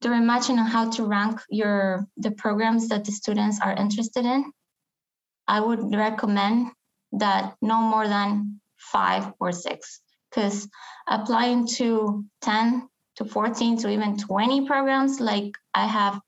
During 0.00 0.26
matching 0.26 0.58
on 0.58 0.66
how 0.66 0.90
to 0.90 1.04
rank 1.04 1.40
your 1.48 2.06
the 2.16 2.30
programs 2.32 2.88
that 2.88 3.04
the 3.04 3.12
students 3.12 3.60
are 3.60 3.74
interested 3.74 4.24
in, 4.24 4.50
I 5.46 5.60
would 5.60 5.94
recommend 5.94 6.72
that 7.12 7.54
no 7.62 7.80
more 7.80 8.08
than 8.08 8.60
five 8.76 9.32
or 9.40 9.52
six, 9.52 10.00
because 10.30 10.68
applying 11.06 11.66
to 11.78 12.24
10 12.42 12.88
to 13.16 13.24
14 13.24 13.78
to 13.78 13.90
even 13.90 14.18
20 14.18 14.66
programs, 14.66 15.20
like 15.20 15.52
I 15.72 15.86
have 15.86 16.20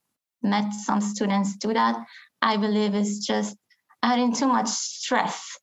met 0.43 0.73
some 0.73 1.01
students 1.01 1.57
do 1.57 1.73
that, 1.73 1.97
I 2.43 2.57
believe 2.57 2.95
is 2.95 3.27
just 3.27 3.57
adding 4.03 4.33
too 4.33 4.47
much 4.47 4.69
stress 4.69 5.59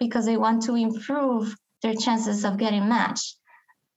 because 0.00 0.26
they 0.26 0.36
want 0.36 0.62
to 0.64 0.74
improve 0.74 1.54
their 1.82 1.94
chances 1.94 2.44
of 2.44 2.58
getting 2.58 2.88
matched. 2.88 3.36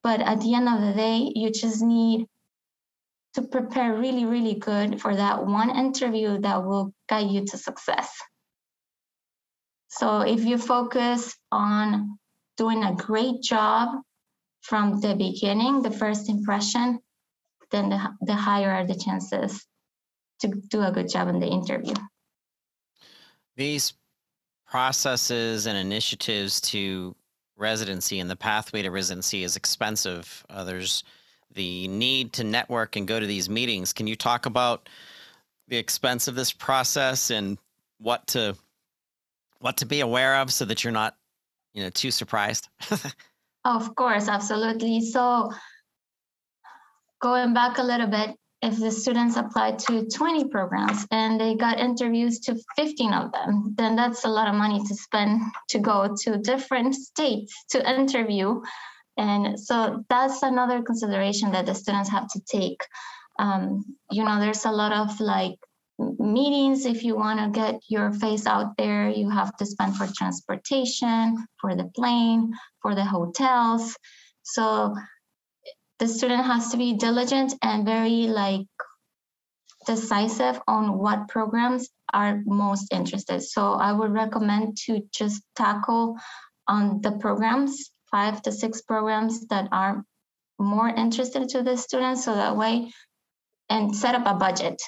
But 0.04 0.22
at 0.22 0.42
the 0.42 0.54
end 0.54 0.70
of 0.70 0.82
the 0.82 0.94
day, 0.94 1.32
you 1.36 1.52
just 1.52 1.82
need 1.82 2.28
to 3.34 3.42
prepare 3.42 3.94
really, 3.94 4.26
really 4.26 4.56
good 4.56 5.02
for 5.02 5.16
that 5.16 5.46
one 5.46 5.76
interview 5.76 6.40
that 6.42 6.64
will 6.64 6.94
guide 7.10 7.30
you 7.30 7.46
to 7.46 7.58
success. 7.58 8.10
So 9.90 10.22
if 10.22 10.44
you 10.44 10.58
focus 10.58 11.36
on 11.52 12.20
doing 12.58 12.84
a 12.84 12.96
great 12.96 13.42
job 13.42 13.90
from 14.68 15.00
the 15.00 15.16
beginning, 15.16 15.82
the 15.82 15.92
first 15.92 16.30
impression, 16.30 17.00
then 17.72 17.90
the, 17.90 18.00
the 18.22 18.36
higher 18.36 18.70
are 18.70 18.86
the 18.86 18.96
chances 18.96 19.66
to 20.40 20.50
do 20.70 20.82
a 20.82 20.92
good 20.92 21.10
job 21.10 21.30
in 21.30 21.40
the 21.40 21.48
interview. 21.48 21.94
These 23.56 23.94
processes 24.68 25.68
and 25.68 25.78
initiatives 25.78 26.60
to 26.62 27.16
residency 27.56 28.20
and 28.20 28.30
the 28.30 28.36
pathway 28.36 28.82
to 28.82 28.92
residency 28.92 29.44
is 29.44 29.56
expensive. 29.56 30.46
Uh, 30.50 30.66
there's 30.66 31.04
the 31.54 31.88
need 31.88 32.34
to 32.34 32.44
network 32.44 32.98
and 32.98 33.08
go 33.08 33.20
to 33.20 33.26
these 33.26 33.50
meetings. 33.50 33.94
Can 33.94 34.06
you 34.06 34.18
talk 34.18 34.46
about 34.46 34.90
the 35.70 35.78
expense 35.78 36.28
of 36.28 36.36
this 36.36 36.52
process 36.52 37.32
and 37.32 37.58
what 38.00 38.28
to 38.28 38.56
what 39.60 39.78
to 39.78 39.86
be 39.86 40.02
aware 40.02 40.36
of 40.36 40.54
so 40.54 40.66
that 40.66 40.84
you're 40.84 40.94
not, 40.94 41.16
you 41.74 41.82
know, 41.82 41.90
too 41.90 42.12
surprised? 42.12 42.68
of 43.68 43.96
course, 43.96 44.30
absolutely. 44.30 45.02
So 45.02 45.52
going 47.22 47.54
back 47.54 47.78
a 47.78 47.84
little 47.84 48.08
bit, 48.08 48.36
if 48.62 48.80
the 48.80 48.92
students 48.92 49.36
applied 49.36 49.78
to 49.80 50.08
20 50.08 50.46
programs 50.46 51.06
and 51.12 51.40
they 51.40 51.54
got 51.54 51.80
interviews 51.80 52.40
to 52.40 52.58
15 52.76 53.14
of 53.14 53.32
them, 53.32 53.76
then 53.78 53.96
that's 53.96 54.26
a 54.26 54.30
lot 54.30 54.48
of 54.48 54.56
money 54.56 54.82
to 54.88 54.96
spend 54.96 55.42
to 55.70 55.80
go 55.80 56.16
to 56.22 56.38
different 56.38 56.96
states 56.96 57.54
to 57.70 57.88
interview. 57.88 58.60
And 59.18 59.60
so 59.60 60.04
that's 60.10 60.42
another 60.44 60.82
consideration 60.82 61.52
that 61.52 61.66
the 61.66 61.76
students 61.76 62.10
have 62.10 62.28
to 62.30 62.42
take. 62.50 62.82
Um, 63.38 63.84
you 64.10 64.24
know, 64.24 64.40
there's 64.40 64.66
a 64.66 64.72
lot 64.72 64.94
of 64.94 65.20
like 65.20 65.60
meetings. 66.00 66.86
If 66.86 67.04
you 67.04 67.16
want 67.16 67.40
to 67.40 67.60
get 67.60 67.82
your 67.88 68.12
face 68.12 68.46
out 68.46 68.78
there, 68.78 69.10
you 69.10 69.30
have 69.30 69.56
to 69.58 69.66
spend 69.66 69.96
for 69.96 70.08
transportation, 70.08 71.46
for 71.60 71.76
the 71.76 71.86
plane, 71.96 72.54
for 72.82 72.96
the 72.96 73.04
hotels. 73.04 73.96
So 74.44 74.96
the 76.00 76.08
student 76.08 76.46
has 76.46 76.70
to 76.72 76.78
be 76.78 76.94
diligent 76.94 77.54
and 77.62 77.86
very 77.86 78.28
like 78.28 78.68
decisive 79.86 80.60
on 80.68 80.98
what 80.98 81.28
programs 81.28 81.90
are 82.14 82.42
most 82.46 82.94
interested. 82.94 83.42
So 83.42 83.74
I 83.74 83.92
would 83.92 84.12
recommend 84.12 84.78
to 84.86 85.02
just 85.12 85.42
tackle 85.56 86.18
on 86.68 87.02
the 87.02 87.14
programs, 87.14 87.92
five 88.12 88.42
to 88.44 88.52
six 88.52 88.82
programs 88.82 89.48
that 89.48 89.70
are 89.72 90.04
more 90.60 90.90
interested 90.90 91.50
to 91.50 91.64
the 91.64 91.78
students 91.78 92.26
so 92.26 92.36
that 92.36 92.58
way 92.58 92.92
and 93.70 93.96
set 93.96 94.16
up 94.16 94.26
a 94.26 94.34
budget 94.34 94.82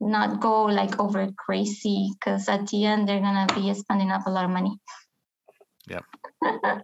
not 0.00 0.40
go 0.40 0.64
like 0.64 0.98
over 0.98 1.28
crazy 1.36 2.10
because 2.14 2.48
at 2.48 2.66
the 2.68 2.84
end 2.84 3.08
they're 3.08 3.20
gonna 3.20 3.46
be 3.54 3.72
spending 3.74 4.10
up 4.10 4.26
a 4.26 4.30
lot 4.30 4.44
of 4.44 4.50
money 4.50 4.78
Yeah. 5.86 6.00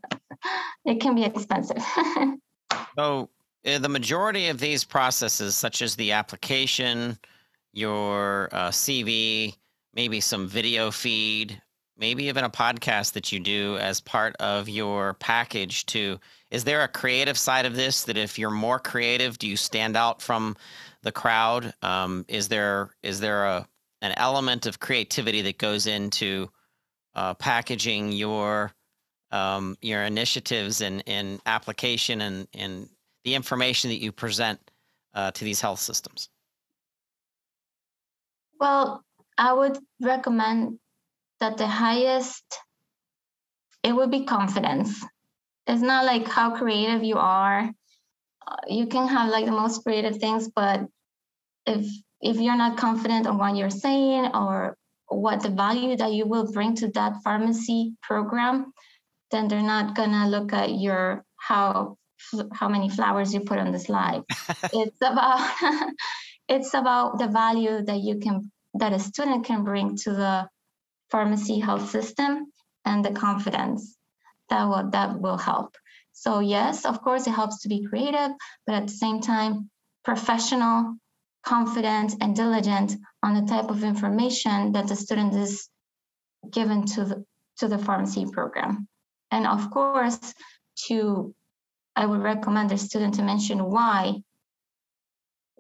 it 0.85 1.01
can 1.01 1.15
be 1.15 1.25
expensive 1.25 1.83
so 2.99 3.31
uh, 3.67 3.79
the 3.79 3.89
majority 3.89 4.49
of 4.49 4.61
these 4.61 4.85
processes, 4.85 5.57
such 5.57 5.83
as 5.83 5.97
the 5.97 6.13
application, 6.13 7.19
your 7.73 8.49
uh, 8.53 8.69
CV, 8.69 9.57
maybe 9.93 10.21
some 10.21 10.47
video 10.47 10.91
feed, 10.91 11.61
maybe 11.97 12.25
even 12.25 12.45
a 12.45 12.51
podcast 12.51 13.13
that 13.13 13.33
you 13.33 13.41
do 13.41 13.77
as 13.79 14.01
part 14.01 14.37
of 14.39 14.69
your 14.69 15.15
package 15.15 15.85
to 15.87 16.19
is 16.51 16.63
there 16.63 16.85
a 16.85 16.89
creative 16.89 17.37
side 17.37 17.67
of 17.67 17.75
this 17.75 18.05
that 18.05 18.17
if 18.17 18.39
you're 18.39 18.51
more 18.51 18.79
creative 18.79 19.39
do 19.39 19.49
you 19.49 19.57
stand 19.57 19.97
out 19.97 20.21
from 20.21 20.57
the 21.07 21.13
crowd 21.13 21.73
um, 21.83 22.25
is 22.27 22.49
there 22.49 22.91
is 23.05 23.21
there 23.21 23.45
a 23.45 23.69
an 24.03 24.13
element 24.17 24.67
of 24.67 24.81
creativity 24.81 25.41
that 25.43 25.57
goes 25.57 25.87
into 25.87 26.51
uh, 27.15 27.33
packaging 27.35 28.11
your 28.11 28.73
um, 29.31 29.77
your 29.81 30.03
initiatives 30.03 30.81
and, 30.81 31.05
and 31.07 31.41
application 31.47 32.21
and, 32.21 32.49
and 32.53 32.89
the 33.25 33.35
information 33.37 33.91
that 33.91 34.03
you 34.03 34.11
present 34.11 34.59
uh, 35.15 35.31
to 35.31 35.45
these 35.45 35.61
health 35.61 35.79
systems? 35.79 36.29
Well, 38.59 39.05
I 39.39 39.53
would 39.53 39.79
recommend 40.01 40.81
that 41.39 41.57
the 41.57 41.69
highest 41.69 42.45
it 43.85 43.95
would 43.95 44.11
be 44.11 44.25
confidence. 44.25 45.05
It's 45.69 45.83
not 45.83 46.05
like 46.05 46.27
how 46.27 46.57
creative 46.57 47.05
you 47.05 47.17
are. 47.17 47.71
Uh, 48.47 48.57
you 48.69 48.87
can 48.87 49.07
have 49.07 49.31
like 49.31 49.45
the 49.45 49.53
most 49.53 49.85
creative 49.85 50.17
things, 50.17 50.49
but 50.49 50.81
if 51.67 51.87
if 52.21 52.37
you're 52.37 52.57
not 52.57 52.79
confident 52.79 53.27
on 53.27 53.39
what 53.39 53.57
you're 53.57 53.71
saying 53.71 54.31
or 54.35 54.77
what 55.09 55.43
the 55.43 55.51
value 55.51 55.97
that 55.97 56.13
you 56.13 56.27
will 56.27 56.51
bring 56.53 56.75
to 56.77 56.89
that 56.89 57.23
pharmacy 57.23 57.95
program, 58.03 58.73
then 59.31 59.49
they're 59.49 59.63
not 59.63 59.95
gonna 59.95 60.29
look 60.29 60.53
at 60.53 60.79
your 60.79 61.25
how 61.37 61.97
how 62.53 62.69
many 62.69 62.89
flowers 62.89 63.35
you 63.35 63.41
put 63.41 63.59
on 63.59 63.73
the 63.73 63.79
slide. 63.79 64.23
it's 64.73 64.99
about 65.03 65.51
it's 66.49 66.75
about 66.75 67.19
the 67.19 67.29
value 67.29 67.83
that 67.85 68.01
you 68.01 68.19
can 68.19 68.51
that 68.75 68.93
a 68.93 68.99
student 68.99 69.45
can 69.45 69.65
bring 69.65 69.97
to 69.97 70.11
the 70.11 70.49
pharmacy 71.11 71.59
health 71.59 71.91
system 71.91 72.47
and 72.85 73.05
the 73.05 73.13
confidence 73.13 73.97
that 74.51 74.65
will 74.65 74.91
that 74.91 75.21
will 75.21 75.39
help. 75.39 75.77
So 76.13 76.41
yes, 76.41 76.85
of 76.85 77.03
course 77.03 77.27
it 77.27 77.33
helps 77.33 77.63
to 77.63 77.69
be 77.69 77.87
creative, 77.89 78.31
but 78.67 78.75
at 78.75 78.87
the 78.87 78.93
same 78.93 79.21
time 79.21 79.71
professional, 80.05 80.95
confident 81.47 82.15
and 82.21 82.35
diligent 82.35 82.93
on 83.23 83.35
the 83.35 83.47
type 83.51 83.71
of 83.71 83.85
information 83.85 84.73
that 84.73 84.89
the 84.89 84.97
student 84.97 85.35
is 85.35 85.69
given 86.51 86.85
to 86.85 87.05
the 87.05 87.25
to 87.59 87.69
the 87.69 87.79
pharmacy 87.79 88.27
program. 88.27 88.87
And 89.31 89.47
of 89.47 89.71
course, 89.71 90.35
to 90.89 91.35
I 91.95 92.05
would 92.05 92.21
recommend 92.21 92.71
the 92.71 92.77
student 92.77 93.15
to 93.15 93.23
mention 93.23 93.65
why 93.65 94.17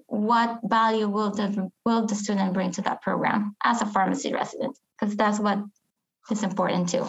what 0.08 0.60
value 0.64 1.08
will 1.08 1.30
the 1.30 1.70
will 1.84 2.06
the 2.06 2.14
student 2.14 2.52
bring 2.52 2.72
to 2.72 2.82
that 2.82 3.00
program 3.00 3.56
as 3.64 3.80
a 3.80 3.86
pharmacy 3.86 4.32
resident? 4.32 4.76
Because 4.98 5.16
that's 5.16 5.38
what 5.38 5.58
is 6.30 6.42
important 6.42 6.88
too. 6.88 7.08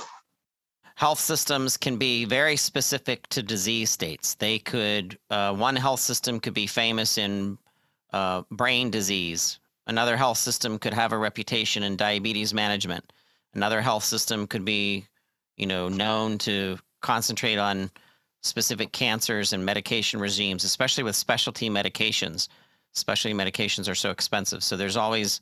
Health 0.95 1.19
systems 1.19 1.77
can 1.77 1.97
be 1.97 2.25
very 2.25 2.57
specific 2.57 3.27
to 3.29 3.43
disease 3.43 3.91
states. 3.91 4.35
They 4.35 4.59
could 4.59 5.17
uh, 5.29 5.53
one 5.53 5.75
health 5.75 5.99
system 5.99 6.39
could 6.39 6.53
be 6.53 6.67
famous 6.67 7.17
in 7.17 7.57
uh, 8.13 8.43
brain 8.51 8.89
disease 8.89 9.59
another 9.87 10.17
health 10.17 10.37
system 10.37 10.79
could 10.79 10.93
have 10.93 11.11
a 11.11 11.17
reputation 11.17 11.83
in 11.83 11.95
diabetes 11.95 12.53
management 12.53 13.13
another 13.53 13.81
health 13.81 14.03
system 14.03 14.47
could 14.47 14.65
be 14.65 15.05
you 15.57 15.65
know 15.65 15.89
known 15.89 16.37
to 16.37 16.77
concentrate 17.01 17.57
on 17.57 17.89
specific 18.41 18.91
cancers 18.91 19.53
and 19.53 19.65
medication 19.65 20.19
regimes 20.19 20.63
especially 20.63 21.03
with 21.03 21.15
specialty 21.15 21.69
medications 21.69 22.47
especially 22.97 23.33
medications 23.33 23.89
are 23.89 23.95
so 23.95 24.11
expensive. 24.11 24.63
So 24.63 24.75
there's 24.75 24.97
always 24.97 25.39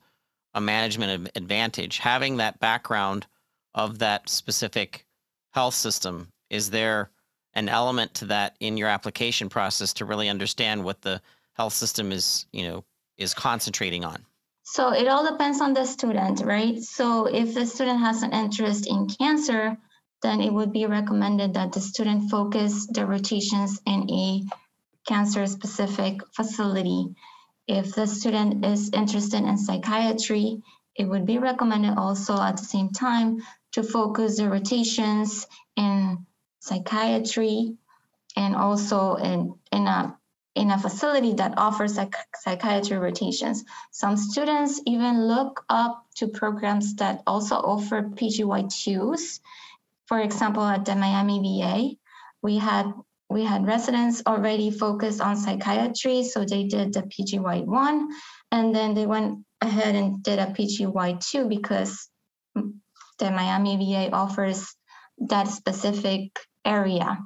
a 0.53 0.61
management 0.61 1.29
advantage. 1.35 1.97
Having 1.97 2.37
that 2.37 2.59
background 2.59 3.25
of 3.73 3.99
that 3.99 4.29
specific 4.29 5.05
health 5.51 5.73
system, 5.73 6.31
is 6.49 6.69
there 6.69 7.09
an 7.53 7.69
element 7.69 8.13
to 8.15 8.25
that 8.25 8.55
in 8.59 8.77
your 8.77 8.89
application 8.89 9.47
process 9.49 9.93
to 9.93 10.05
really 10.05 10.29
understand 10.29 10.83
what 10.83 11.01
the 11.01 11.21
health 11.55 11.73
system 11.73 12.11
is, 12.11 12.45
you 12.51 12.63
know, 12.63 12.83
is 13.17 13.33
concentrating 13.33 14.05
on? 14.05 14.25
So 14.63 14.93
it 14.93 15.07
all 15.07 15.29
depends 15.29 15.61
on 15.61 15.73
the 15.73 15.85
student, 15.85 16.41
right? 16.41 16.81
So 16.81 17.25
if 17.25 17.53
the 17.53 17.65
student 17.65 17.99
has 17.99 18.23
an 18.23 18.33
interest 18.33 18.87
in 18.87 19.07
cancer, 19.07 19.77
then 20.21 20.41
it 20.41 20.51
would 20.51 20.73
be 20.73 20.85
recommended 20.85 21.53
that 21.53 21.71
the 21.73 21.81
student 21.81 22.31
focus 22.31 22.87
their 22.87 23.05
rotations 23.05 23.79
in 23.85 24.09
a 24.09 24.43
cancer 25.07 25.45
specific 25.45 26.21
facility 26.35 27.15
if 27.67 27.95
the 27.95 28.05
student 28.05 28.63
is 28.65 28.91
interested 28.91 29.43
in 29.43 29.57
psychiatry, 29.57 30.61
it 30.95 31.05
would 31.05 31.25
be 31.25 31.39
recommended 31.39 31.97
also 31.97 32.39
at 32.39 32.57
the 32.57 32.63
same 32.63 32.89
time 32.89 33.41
to 33.71 33.83
focus 33.83 34.37
the 34.37 34.49
rotations 34.49 35.47
in 35.75 36.25
psychiatry 36.59 37.75
and 38.37 38.55
also 38.55 39.15
in, 39.15 39.55
in 39.71 39.87
a 39.87 40.15
in 40.55 40.71
a 40.71 40.79
facility 40.79 41.33
that 41.33 41.53
offers 41.57 41.95
psych- 41.95 42.15
psychiatry 42.33 42.97
rotations. 42.97 43.63
Some 43.91 44.15
students 44.15 44.81
even 44.85 45.27
look 45.27 45.65
up 45.69 46.05
to 46.15 46.27
programs 46.27 46.95
that 46.95 47.21
also 47.27 47.55
offer 47.55 48.03
PGY2s. 48.03 49.41
For 50.07 50.19
example, 50.19 50.63
at 50.63 50.85
the 50.85 50.95
Miami 50.95 51.39
VA, 51.43 51.95
we 52.41 52.57
had 52.57 52.93
we 53.27 53.43
had 53.43 53.65
residents 53.65 54.21
already 54.27 54.69
focused 54.69 55.19
on 55.19 55.35
psychiatry, 55.35 56.23
so 56.23 56.45
they 56.45 56.67
did 56.67 56.93
the 56.93 57.01
PGY1, 57.01 58.07
and 58.51 58.73
then 58.73 58.93
they 58.93 59.07
went 59.07 59.43
ahead 59.61 59.95
and 59.95 60.21
did 60.21 60.37
a 60.37 60.45
PGY2 60.47 61.49
because 61.49 62.07
the 62.53 63.31
Miami 63.31 63.77
VA 63.77 64.11
offers 64.11 64.75
that 65.17 65.47
specific 65.47 66.37
area. 66.63 67.17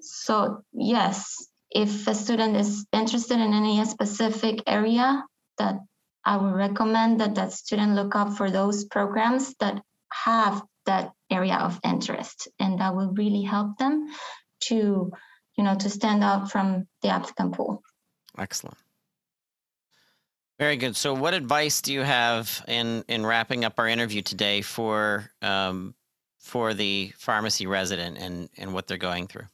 So 0.00 0.62
yes, 0.72 1.48
if 1.74 2.06
a 2.06 2.14
student 2.14 2.56
is 2.56 2.86
interested 2.92 3.40
in 3.40 3.52
any 3.52 3.84
specific 3.84 4.62
area, 4.66 5.24
that 5.58 5.76
I 6.24 6.36
would 6.36 6.54
recommend 6.54 7.20
that 7.20 7.34
that 7.34 7.52
student 7.52 7.94
look 7.94 8.14
up 8.14 8.36
for 8.36 8.50
those 8.50 8.84
programs 8.84 9.54
that 9.60 9.82
have 10.10 10.62
that 10.86 11.12
area 11.30 11.56
of 11.56 11.80
interest, 11.84 12.48
and 12.58 12.78
that 12.78 12.94
will 12.94 13.12
really 13.12 13.42
help 13.42 13.76
them 13.78 14.08
to, 14.68 15.12
you 15.56 15.64
know, 15.64 15.74
to 15.74 15.90
stand 15.90 16.22
out 16.22 16.50
from 16.50 16.86
the 17.02 17.08
applicant 17.08 17.54
pool. 17.54 17.82
Excellent. 18.38 18.78
Very 20.58 20.76
good. 20.76 20.94
So, 20.94 21.14
what 21.14 21.34
advice 21.34 21.82
do 21.82 21.92
you 21.92 22.02
have 22.02 22.64
in 22.68 23.04
in 23.08 23.26
wrapping 23.26 23.64
up 23.64 23.74
our 23.78 23.88
interview 23.88 24.22
today 24.22 24.62
for 24.62 25.28
um, 25.42 25.94
for 26.38 26.74
the 26.74 27.12
pharmacy 27.18 27.66
resident 27.66 28.18
and 28.18 28.48
and 28.56 28.72
what 28.72 28.86
they're 28.86 28.96
going 28.96 29.26
through? 29.26 29.46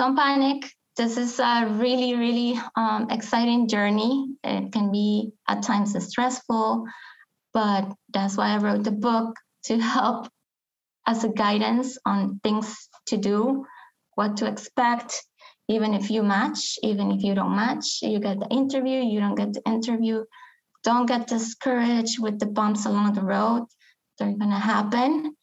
Don't 0.00 0.16
panic. 0.16 0.64
This 0.96 1.18
is 1.18 1.38
a 1.38 1.66
really 1.76 2.16
really 2.16 2.58
um, 2.74 3.10
exciting 3.10 3.68
journey. 3.68 4.34
It 4.42 4.72
can 4.72 4.90
be 4.90 5.32
at 5.46 5.62
times 5.62 5.92
stressful, 6.02 6.86
but 7.52 7.92
that's 8.08 8.34
why 8.34 8.54
I 8.54 8.56
wrote 8.56 8.82
the 8.82 8.92
book 8.92 9.36
to 9.64 9.76
help 9.78 10.26
as 11.06 11.24
a 11.24 11.28
guidance 11.28 11.98
on 12.06 12.40
things 12.42 12.88
to 13.08 13.18
do, 13.18 13.66
what 14.14 14.38
to 14.38 14.46
expect, 14.46 15.22
even 15.68 15.92
if 15.92 16.10
you 16.10 16.22
match, 16.22 16.78
even 16.82 17.12
if 17.12 17.22
you 17.22 17.34
don't 17.34 17.54
match, 17.54 18.00
you 18.00 18.20
get 18.20 18.40
the 18.40 18.48
interview, 18.48 19.00
you 19.02 19.20
don't 19.20 19.34
get 19.34 19.52
the 19.52 19.62
interview. 19.66 20.24
Don't 20.82 21.04
get 21.04 21.26
discouraged 21.26 22.18
with 22.18 22.38
the 22.38 22.46
bumps 22.46 22.86
along 22.86 23.12
the 23.12 23.28
road. 23.36 23.66
They're 24.18 24.32
gonna 24.32 24.58
happen. 24.58 25.36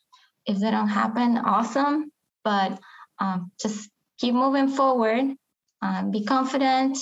If 0.48 0.58
they 0.58 0.72
don't 0.72 0.90
happen, 0.90 1.38
awesome. 1.38 2.12
But 2.44 2.80
um, 3.20 3.52
just 3.62 3.92
keep 4.18 4.34
moving 4.34 4.68
forward. 4.68 5.36
Uh, 5.82 6.04
be 6.04 6.24
confident. 6.26 6.98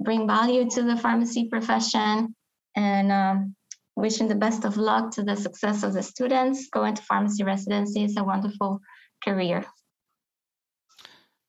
Bring 0.00 0.26
value 0.26 0.68
to 0.70 0.82
the 0.82 0.96
pharmacy 0.96 1.48
profession, 1.48 2.34
and 2.74 3.12
um, 3.12 3.54
wishing 3.96 4.28
the 4.28 4.34
best 4.34 4.64
of 4.64 4.76
luck 4.76 5.10
to 5.12 5.22
the 5.22 5.36
success 5.36 5.82
of 5.82 5.92
the 5.92 6.02
students. 6.02 6.68
Going 6.72 6.94
to 6.94 7.02
pharmacy 7.02 7.44
residency 7.44 8.04
is 8.04 8.16
a 8.16 8.24
wonderful 8.24 8.80
career. 9.22 9.64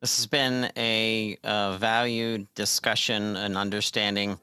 This 0.01 0.17
has 0.17 0.25
been 0.25 0.71
a 0.75 1.37
uh, 1.43 1.77
valued 1.77 2.47
discussion 2.55 3.35
and 3.35 3.55
understanding 3.55 4.39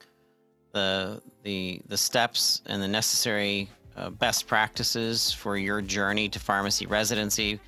the 0.73 1.21
the 1.43 1.83
the 1.89 1.97
steps 1.97 2.63
and 2.67 2.81
the 2.81 2.89
necessary 2.89 3.69
uh, 3.97 4.11
best 4.11 4.47
practices 4.47 5.33
for 5.33 5.57
your 5.57 5.83
journey 5.83 6.29
to 6.29 6.39
pharmacy 6.39 6.87
residency. 6.87 7.59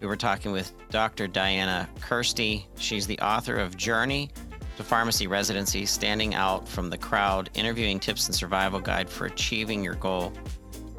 We 0.00 0.06
were 0.06 0.16
talking 0.16 0.52
with 0.52 0.72
Dr. 0.90 1.26
Diana 1.26 1.88
Kirsty. 2.00 2.66
She's 2.76 3.06
the 3.06 3.18
author 3.18 3.56
of 3.56 3.76
Journey 3.76 4.30
to 4.76 4.84
Pharmacy 4.84 5.26
Residency 5.26 5.86
Standing 5.86 6.36
Out 6.36 6.68
from 6.68 6.88
the 6.88 6.98
Crowd, 6.98 7.50
Interviewing 7.54 7.98
Tips 7.98 8.26
and 8.26 8.34
Survival 8.34 8.78
Guide 8.78 9.10
for 9.10 9.26
Achieving 9.26 9.82
Your 9.82 9.94
Goal. 9.94 10.32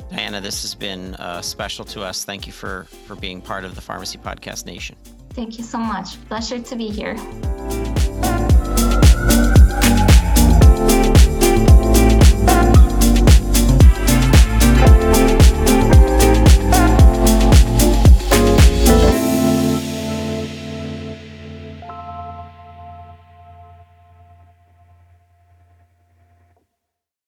Diana, 0.09 0.41
this 0.41 0.63
has 0.63 0.75
been 0.75 1.15
uh, 1.15 1.41
special 1.41 1.85
to 1.85 2.01
us. 2.01 2.25
Thank 2.25 2.45
you 2.45 2.51
for, 2.51 2.85
for 3.05 3.15
being 3.15 3.41
part 3.41 3.63
of 3.63 3.75
the 3.75 3.81
Pharmacy 3.81 4.17
Podcast 4.17 4.65
Nation. 4.65 4.97
Thank 5.29 5.57
you 5.57 5.63
so 5.63 5.77
much. 5.77 6.21
Pleasure 6.27 6.59
to 6.59 6.75
be 6.75 6.89
here. 6.89 7.15